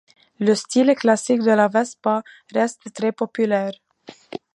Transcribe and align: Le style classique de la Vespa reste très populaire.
Le 0.39 0.55
style 0.55 0.95
classique 0.95 1.41
de 1.43 1.51
la 1.51 1.67
Vespa 1.67 2.23
reste 2.51 2.91
très 2.91 3.11
populaire. 3.11 3.73